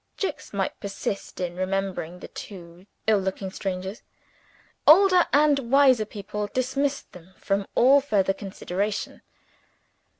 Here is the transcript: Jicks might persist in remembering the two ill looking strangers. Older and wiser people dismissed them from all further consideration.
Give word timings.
Jicks 0.17 0.51
might 0.51 0.79
persist 0.79 1.39
in 1.39 1.55
remembering 1.55 2.17
the 2.21 2.27
two 2.27 2.87
ill 3.05 3.19
looking 3.19 3.51
strangers. 3.51 4.01
Older 4.87 5.27
and 5.31 5.69
wiser 5.69 6.05
people 6.05 6.47
dismissed 6.47 7.11
them 7.11 7.35
from 7.37 7.67
all 7.75 8.01
further 8.01 8.33
consideration. 8.33 9.21